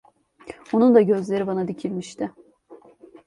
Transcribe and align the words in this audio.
Onun 0.73 0.95
da 0.95 1.01
gözleri 1.01 1.47
bana 1.47 1.67
dikilmişti. 1.67 2.31